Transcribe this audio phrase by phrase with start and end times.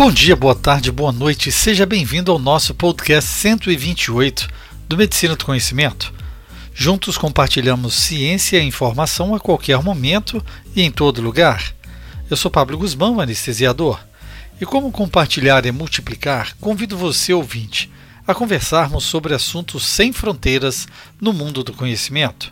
[0.00, 4.48] Bom dia, boa tarde, boa noite, seja bem-vindo ao nosso podcast 128
[4.88, 6.10] do Medicina do Conhecimento.
[6.74, 10.42] Juntos compartilhamos ciência e informação a qualquer momento
[10.74, 11.74] e em todo lugar.
[12.30, 14.00] Eu sou Pablo Guzmão, anestesiador,
[14.58, 17.90] e como compartilhar e multiplicar, convido você, ouvinte,
[18.26, 20.88] a conversarmos sobre assuntos sem fronteiras
[21.20, 22.50] no mundo do conhecimento.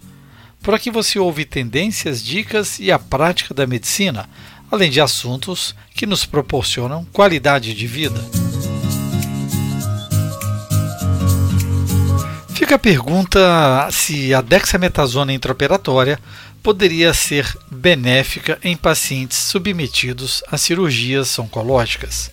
[0.60, 4.28] Por aqui você ouve tendências, dicas e a prática da medicina,
[4.70, 8.20] além de assuntos que nos proporcionam qualidade de vida.
[12.54, 16.18] Fica a pergunta se a dexametasona intraoperatória
[16.62, 22.30] poderia ser benéfica em pacientes submetidos a cirurgias oncológicas.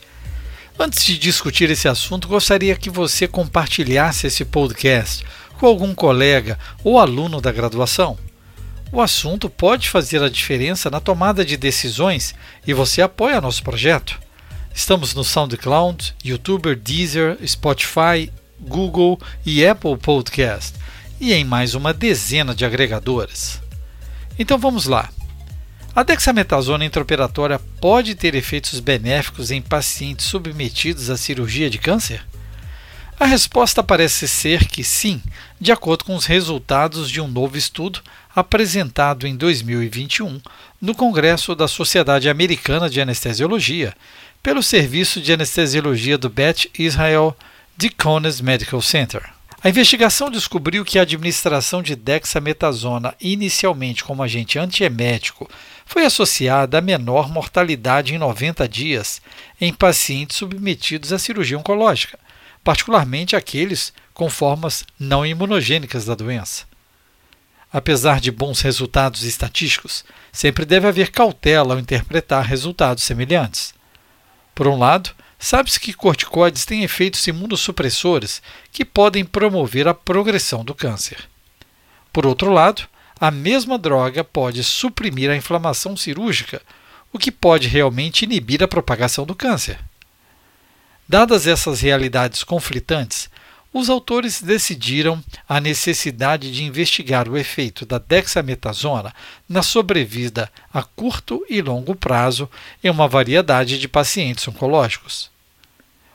[0.78, 5.24] Antes de discutir esse assunto, gostaria que você compartilhasse esse podcast
[5.58, 8.18] com algum colega ou aluno da graduação.
[8.92, 12.34] O assunto pode fazer a diferença na tomada de decisões
[12.66, 14.20] e você apoia nosso projeto.
[14.74, 20.74] Estamos no SoundCloud, YouTuber, Deezer, Spotify, Google e Apple Podcast
[21.20, 23.62] e em mais uma dezena de agregadoras.
[24.38, 25.10] Então vamos lá.
[25.96, 32.26] A dexametasona intraoperatória pode ter efeitos benéficos em pacientes submetidos à cirurgia de câncer?
[33.18, 35.22] A resposta parece ser que sim,
[35.60, 38.02] de acordo com os resultados de um novo estudo
[38.36, 40.42] apresentado em 2021
[40.82, 43.96] no Congresso da Sociedade Americana de Anestesiologia,
[44.44, 47.36] pelo Serviço de Anestesiologia do Beth Israel
[47.78, 49.24] Deaconess Medical Center.
[49.64, 55.50] A investigação descobriu que a administração de dexametasona, inicialmente como agente antiemético,
[55.86, 59.22] foi associada a menor mortalidade em 90 dias
[59.60, 62.20] em pacientes submetidos à cirurgia oncológica,
[62.66, 66.66] particularmente aqueles com formas não imunogênicas da doença.
[67.72, 70.04] Apesar de bons resultados estatísticos,
[70.34, 73.74] sempre deve haver cautela ao interpretar resultados semelhantes.
[74.54, 78.42] Por um lado, Sabe-se que corticoides têm efeitos imunossupressores
[78.72, 81.30] que podem promover a progressão do câncer.
[82.12, 82.84] Por outro lado,
[83.20, 86.62] a mesma droga pode suprimir a inflamação cirúrgica,
[87.12, 89.78] o que pode realmente inibir a propagação do câncer.
[91.08, 93.30] Dadas essas realidades conflitantes,
[93.72, 99.14] os autores decidiram a necessidade de investigar o efeito da dexametasona
[99.48, 102.50] na sobrevida a curto e longo prazo
[102.84, 105.30] em uma variedade de pacientes oncológicos.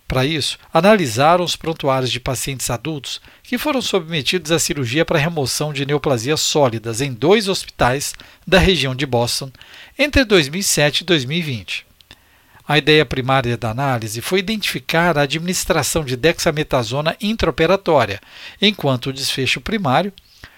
[0.09, 5.73] Para isso, analisaram os prontuários de pacientes adultos que foram submetidos à cirurgia para remoção
[5.73, 8.13] de neoplasias sólidas em dois hospitais
[8.45, 9.53] da região de Boston
[9.97, 11.90] entre 2007 e 2020.
[12.71, 18.21] A ideia primária da análise foi identificar a administração de dexametasona intraoperatória,
[18.63, 20.13] enquanto o desfecho primário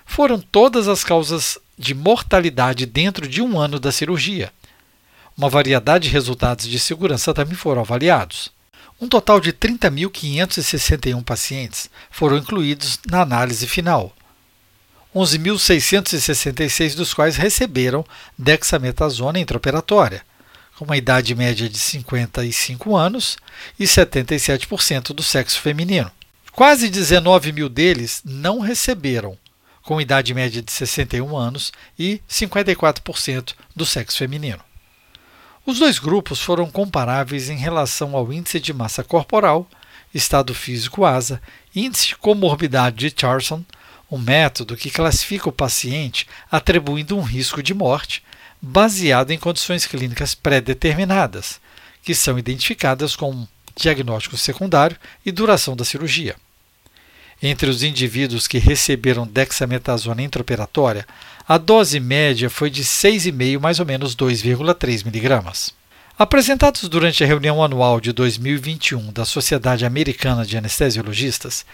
[0.04, 4.52] foram todas as causas de mortalidade dentro de um ano da cirurgia.
[5.34, 8.52] Uma variedade de resultados de segurança também foram avaliados.
[9.00, 14.14] Um total de 30.561 pacientes foram incluídos na análise final,
[15.16, 18.04] 11.666 dos quais receberam
[18.36, 20.22] dexametasona intraoperatória,
[20.76, 23.36] com uma idade média de 55 anos
[23.78, 26.10] e 77% do sexo feminino.
[26.52, 29.38] Quase 19 mil deles não receberam,
[29.82, 34.60] com idade média de 61 anos e 54% do sexo feminino.
[35.64, 39.66] Os dois grupos foram comparáveis em relação ao índice de massa corporal,
[40.12, 41.40] estado físico ASA,
[41.74, 43.64] índice de comorbidade de Charson,
[44.10, 48.22] um método que classifica o paciente atribuindo um risco de morte
[48.62, 51.60] baseado em condições clínicas pré-determinadas,
[52.00, 54.96] que são identificadas com diagnóstico secundário
[55.26, 56.36] e duração da cirurgia.
[57.42, 61.04] Entre os indivíduos que receberam dexametasona intraoperatória,
[61.48, 65.74] a dose média foi de 6,5 mais ou menos 2,3 miligramas.
[66.18, 71.64] Apresentados durante a reunião anual de 2021 da Sociedade Americana de Anestesiologistas,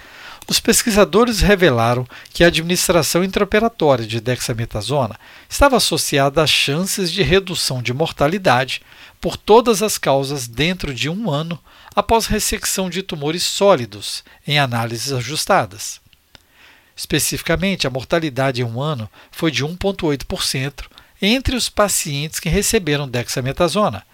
[0.46, 5.18] os pesquisadores revelaram que a administração intraoperatória de dexametasona
[5.50, 8.80] estava associada a chances de redução de mortalidade
[9.20, 11.58] por todas as causas dentro de um ano
[11.94, 16.00] após ressecção de tumores sólidos em análises ajustadas.
[16.96, 20.84] Especificamente, a mortalidade em um ano foi de 1,8%
[21.20, 24.04] entre os pacientes que receberam dexametasona,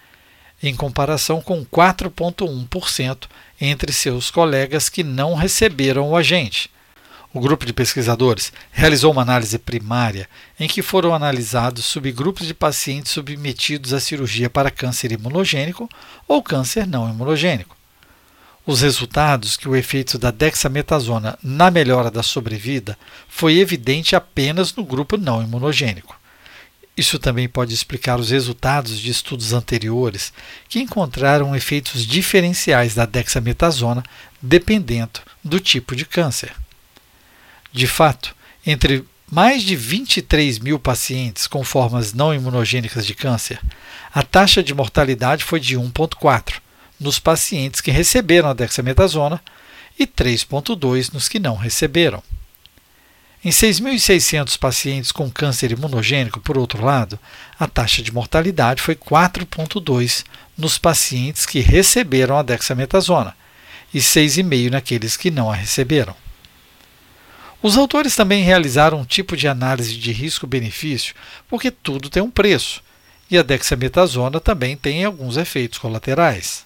[0.61, 3.27] em comparação com 4,1%
[3.59, 6.69] entre seus colegas que não receberam o agente.
[7.33, 10.29] O grupo de pesquisadores realizou uma análise primária
[10.59, 15.89] em que foram analisados subgrupos de pacientes submetidos à cirurgia para câncer imunogênico
[16.27, 17.75] ou câncer não imunogênico.
[18.65, 22.97] Os resultados que o efeito da dexametasona na melhora da sobrevida
[23.27, 26.15] foi evidente apenas no grupo não imunogênico
[26.97, 30.31] Isso também pode explicar os resultados de estudos anteriores
[30.69, 34.01] que encontraram efeitos diferenciais da dexametasona
[34.41, 36.53] dependendo do tipo de câncer.
[37.71, 38.33] De fato,
[38.65, 43.59] entre mais de 23 mil pacientes com formas não imunogênicas de câncer,
[44.13, 46.61] a taxa de mortalidade foi de 1,4
[46.97, 49.41] nos pacientes que receberam a dexametasona
[49.99, 52.23] e 3,2 nos que não receberam.
[53.45, 57.19] Em 6.600 pacientes com câncer imunogênico, por outro lado,
[57.59, 60.25] a taxa de mortalidade foi 4,2
[60.57, 63.37] nos pacientes que receberam a dexametasona
[63.93, 66.15] e 6,5 naqueles que não a receberam.
[67.61, 71.13] Os autores também realizaram um tipo de análise de risco-benefício,
[71.47, 72.81] porque tudo tem um preço,
[73.29, 76.64] e a dexametasona também tem alguns efeitos colaterais.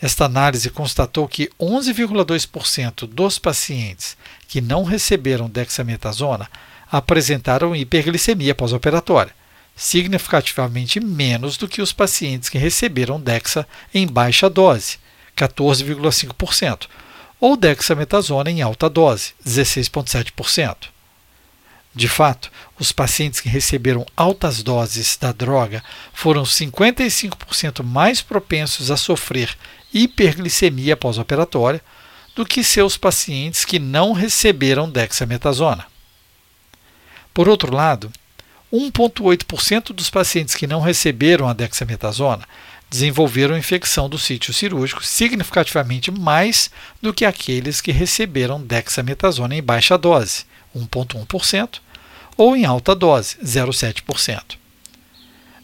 [0.00, 4.16] Esta análise constatou que 11,2% dos pacientes
[4.46, 6.48] que não receberam dexametasona
[6.90, 9.34] apresentaram hiperglicemia pós-operatória,
[9.74, 14.98] significativamente menos do que os pacientes que receberam dexa em baixa dose,
[15.36, 16.86] 14,5%,
[17.40, 20.76] ou dexametasona em alta dose, 16,7%.
[21.94, 28.96] De fato, os pacientes que receberam altas doses da droga foram 55% mais propensos a
[28.96, 29.56] sofrer
[29.92, 31.80] hiperglicemia pós-operatória
[32.34, 35.86] do que seus pacientes que não receberam dexametasona.
[37.34, 38.12] Por outro lado,
[38.72, 42.46] 1,8% dos pacientes que não receberam a dexametasona
[42.90, 46.70] desenvolveram infecção do sítio cirúrgico significativamente mais
[47.02, 50.44] do que aqueles que receberam dexametasona em baixa dose,
[50.76, 51.80] 1,1%,
[52.36, 54.57] ou em alta dose, 0,7%.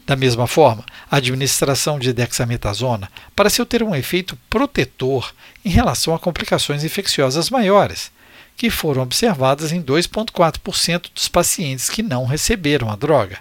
[0.07, 5.33] Da mesma forma, a administração de dexametasona pareceu ter um efeito protetor
[5.65, 8.13] em relação a complicações infecciosas maiores,
[8.57, 13.39] que foram observadas em 2,4% dos pacientes que não receberam a droga,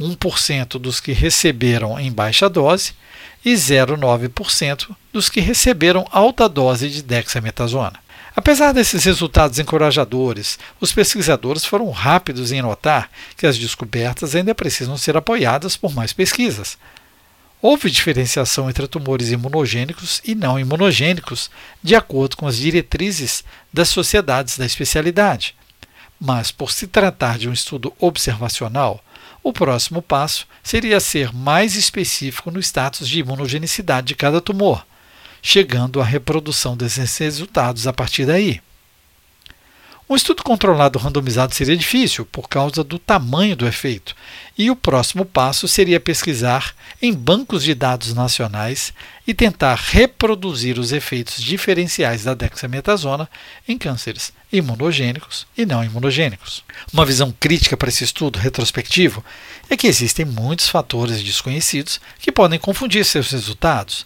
[0.00, 2.94] 1% dos que receberam em baixa dose
[3.44, 8.01] e 0,9% dos que receberam alta dose de dexametasona.
[8.34, 14.96] Apesar desses resultados encorajadores, os pesquisadores foram rápidos em notar que as descobertas ainda precisam
[14.96, 16.78] ser apoiadas por mais pesquisas.
[17.60, 21.50] Houve diferenciação entre tumores imunogênicos e não imunogênicos,
[21.82, 25.54] de acordo com as diretrizes das sociedades da especialidade.
[26.18, 29.04] Mas, por se tratar de um estudo observacional,
[29.42, 34.84] o próximo passo seria ser mais específico no status de imunogenicidade de cada tumor
[35.42, 38.62] chegando à reprodução desses resultados a partir daí.
[40.12, 44.14] Um estudo controlado randomizado seria difícil por causa do tamanho do efeito,
[44.58, 48.92] e o próximo passo seria pesquisar em bancos de dados nacionais
[49.26, 53.26] e tentar reproduzir os efeitos diferenciais da dexametasona
[53.66, 56.62] em cânceres imunogênicos e não imunogênicos.
[56.92, 59.24] Uma visão crítica para esse estudo retrospectivo
[59.70, 64.04] é que existem muitos fatores desconhecidos que podem confundir seus resultados,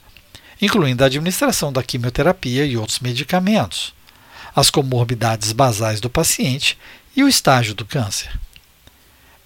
[0.61, 3.95] incluindo a administração da quimioterapia e outros medicamentos,
[4.55, 6.79] as comorbidades basais do paciente
[7.15, 8.31] e o estágio do câncer.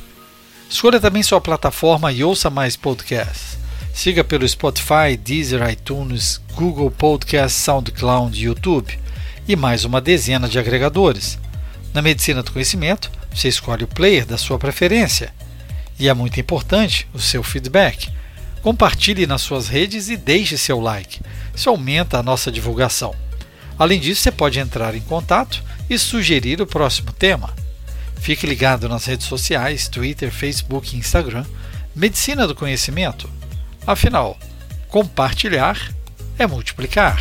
[0.71, 3.58] Escolha também sua plataforma e ouça mais podcasts.
[3.93, 8.99] Siga pelo Spotify, Deezer, iTunes, Google Podcast, SoundCloud YouTube
[9.47, 11.39] e mais uma dezena de agregadores.
[11.93, 15.33] Na Medicina do Conhecimento, você escolhe o player da sua preferência.
[15.99, 18.09] E é muito importante o seu feedback.
[18.63, 21.21] Compartilhe nas suas redes e deixe seu like.
[21.55, 23.15] Isso aumenta a nossa divulgação.
[23.79, 27.53] Além disso, você pode entrar em contato e sugerir o próximo tema.
[28.21, 31.45] Fique ligado nas redes sociais, Twitter, Facebook e Instagram.
[31.95, 33.29] Medicina do Conhecimento
[33.89, 34.37] Afinal,
[34.91, 35.91] compartilhar
[36.39, 37.19] é multiplicar.